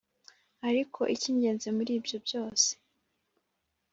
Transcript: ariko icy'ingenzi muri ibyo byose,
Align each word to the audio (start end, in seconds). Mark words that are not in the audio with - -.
ariko 0.67 0.99
icy'ingenzi 1.13 1.67
muri 1.77 1.91
ibyo 1.99 2.17
byose, 2.25 2.69